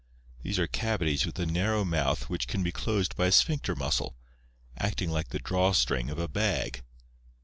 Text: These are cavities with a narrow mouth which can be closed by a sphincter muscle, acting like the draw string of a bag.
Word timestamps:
These 0.41 0.57
are 0.57 0.65
cavities 0.65 1.27
with 1.27 1.37
a 1.37 1.45
narrow 1.45 1.85
mouth 1.85 2.27
which 2.27 2.47
can 2.47 2.63
be 2.63 2.71
closed 2.71 3.15
by 3.15 3.27
a 3.27 3.31
sphincter 3.31 3.75
muscle, 3.75 4.15
acting 4.75 5.11
like 5.11 5.27
the 5.29 5.37
draw 5.37 5.73
string 5.73 6.09
of 6.09 6.17
a 6.17 6.27
bag. 6.27 6.81